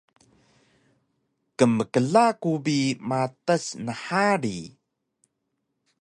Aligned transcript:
Kmkla 1.57 2.25
ku 2.41 2.51
bi 2.65 2.77
matas 3.09 3.65
nhari 3.85 4.57